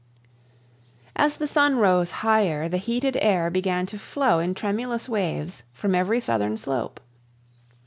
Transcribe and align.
As 1.15 1.37
the 1.37 1.47
sun 1.47 1.77
rose 1.77 2.09
higher, 2.09 2.67
the 2.67 2.79
heated 2.79 3.15
air 3.21 3.51
began 3.51 3.85
to 3.85 3.99
flow 3.99 4.39
in 4.39 4.55
tremulous 4.55 5.07
waves 5.07 5.61
from 5.73 5.93
every 5.93 6.19
southern 6.19 6.57
slope. 6.57 6.99